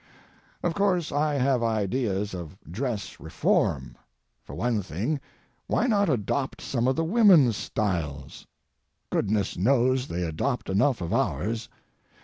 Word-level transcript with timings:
Of 0.63 0.73
course, 0.73 1.11
I 1.11 1.35
have 1.35 1.61
ideas 1.61 2.33
of 2.33 2.57
dress 2.63 3.19
reform. 3.19 3.95
For 4.43 4.55
one 4.55 4.81
thing, 4.81 5.19
why 5.67 5.85
not 5.85 6.09
adopt 6.09 6.59
some 6.59 6.87
of 6.87 6.95
the 6.95 7.03
women's 7.03 7.55
styles? 7.55 8.47
Goodness 9.11 9.57
knows, 9.57 10.07
they 10.07 10.23
adopt 10.23 10.71
enough 10.71 11.01
of 11.01 11.13
ours. 11.13 11.69